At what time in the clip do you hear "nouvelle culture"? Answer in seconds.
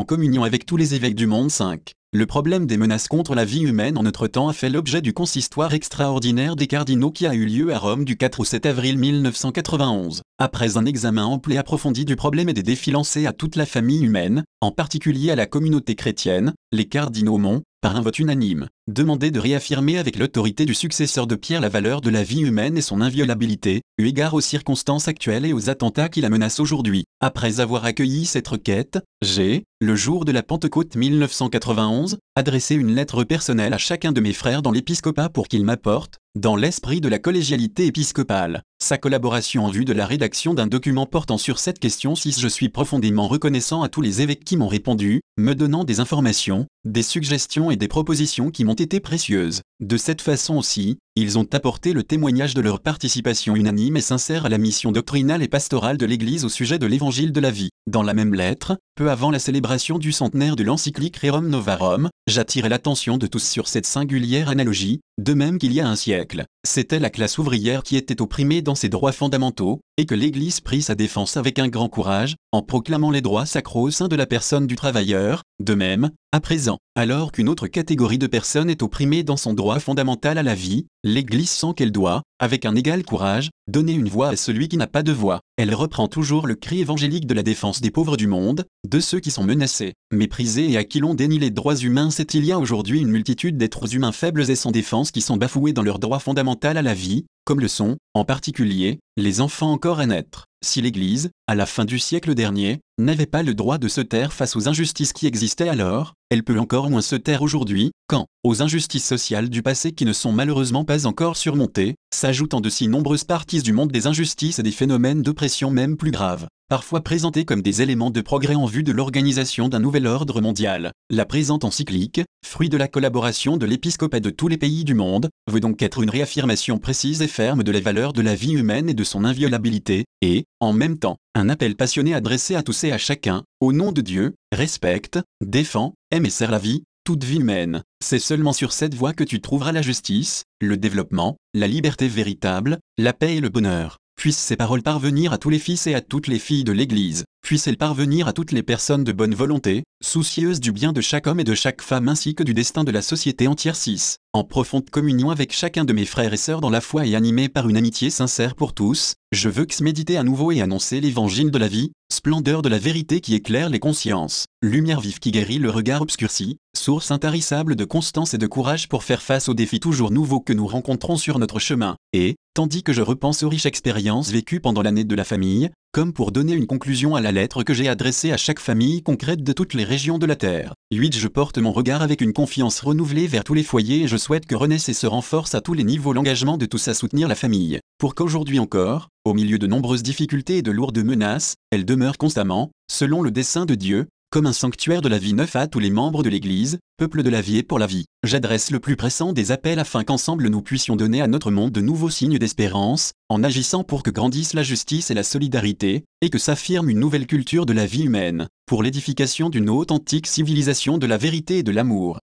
207.00-207.66